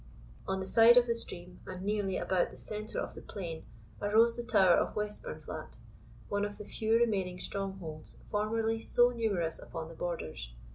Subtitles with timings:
[0.47, 3.65] On the side of the stream, and nearly about the centre of the plain,
[4.01, 5.77] arose the tower of Westburnflat,
[6.27, 10.51] one of the few remaining strongholds formerly so numerous upon the Borders.